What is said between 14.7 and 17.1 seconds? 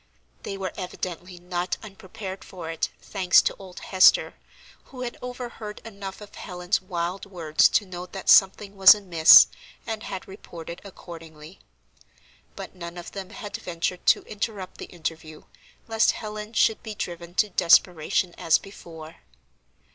the interview, lest Helen should be